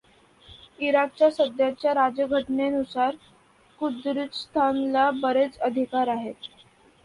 [0.79, 3.15] इराकच्या सध्याच्या राज्यघटनेनुसार
[3.79, 6.49] कुर्दिस्तानला बरेच अधिकार आहेत.